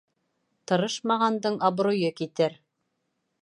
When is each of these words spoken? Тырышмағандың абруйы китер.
Тырышмағандың 0.71 1.59
абруйы 1.69 2.11
китер. 2.23 2.57